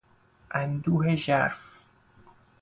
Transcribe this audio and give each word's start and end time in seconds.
اندوه 0.51 1.15
ژرف 1.15 1.57